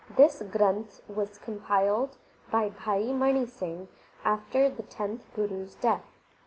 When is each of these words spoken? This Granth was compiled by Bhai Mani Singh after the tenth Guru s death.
This 0.17 0.41
Granth 0.41 1.07
was 1.07 1.37
compiled 1.37 2.17
by 2.49 2.69
Bhai 2.69 3.13
Mani 3.13 3.45
Singh 3.45 3.87
after 4.25 4.67
the 4.67 4.81
tenth 4.81 5.31
Guru 5.35 5.65
s 5.65 5.75
death. 5.75 6.07